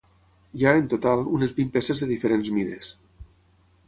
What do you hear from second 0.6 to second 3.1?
ha, en total, unes vint peces de diferents mides.